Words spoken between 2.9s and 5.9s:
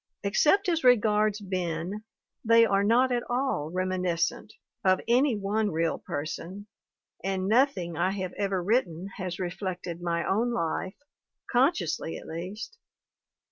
at all reminiscent of any one